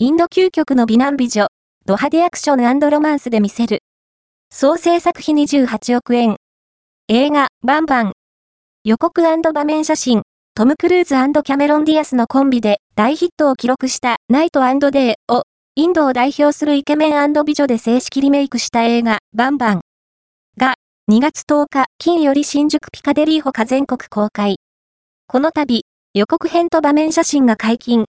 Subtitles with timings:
[0.00, 1.48] インド究極の美男美女、
[1.84, 3.80] ド派手アクションロマンスで見せる。
[4.48, 6.36] 総制作費28億円。
[7.08, 8.12] 映画、バンバン。
[8.84, 9.22] 予告
[9.52, 10.22] 場面写真、
[10.54, 15.42] トム・クルーズキャメロン・ディアスのコンビで大ヒットを記録したナイトデーを、
[15.74, 19.80] インドを代表するイケメン美女で正式リメイクした映画、バンバン。
[20.56, 20.74] が、
[21.10, 24.58] 2月10日、金より新宿ピカデリーホカ全国公開。
[25.26, 25.82] この度、
[26.14, 28.06] 予告編と場面写真が解禁、